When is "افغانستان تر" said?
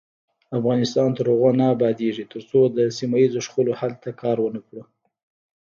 0.57-1.25